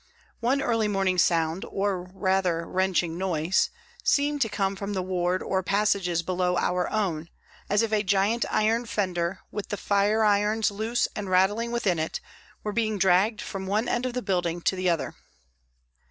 [0.39, 3.69] One early morning sound, or rather wrenching noise,
[4.03, 7.29] seemed to come from the ward or passages below our own,
[7.69, 12.19] as if a giant iron fender, with the fireirons loose and rattling within it,
[12.63, 15.13] were being dragged from one end of the building to the other.